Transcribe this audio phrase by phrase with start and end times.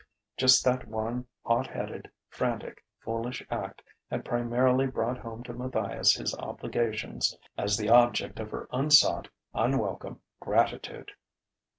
[0.35, 6.33] Just that one hot headed, frantic, foolish act had primarily brought home to Matthias his
[6.39, 11.11] obligations as the object of her unsought, unwelcome gratitude....